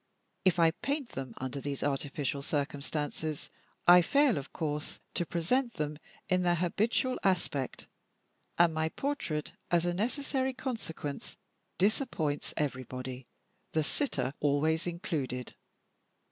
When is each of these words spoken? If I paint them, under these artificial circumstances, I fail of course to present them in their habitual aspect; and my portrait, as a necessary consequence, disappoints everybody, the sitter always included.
If 0.45 0.57
I 0.57 0.71
paint 0.71 1.09
them, 1.09 1.35
under 1.37 1.61
these 1.61 1.83
artificial 1.83 2.41
circumstances, 2.41 3.51
I 3.85 4.01
fail 4.01 4.39
of 4.39 4.51
course 4.51 4.99
to 5.13 5.27
present 5.27 5.75
them 5.75 5.99
in 6.27 6.41
their 6.41 6.55
habitual 6.55 7.19
aspect; 7.23 7.85
and 8.57 8.73
my 8.73 8.89
portrait, 8.89 9.51
as 9.69 9.85
a 9.85 9.93
necessary 9.93 10.55
consequence, 10.55 11.37
disappoints 11.77 12.51
everybody, 12.57 13.27
the 13.73 13.83
sitter 13.83 14.33
always 14.39 14.87
included. 14.87 15.53